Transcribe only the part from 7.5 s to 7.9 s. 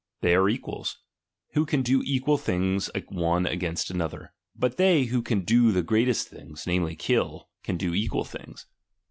can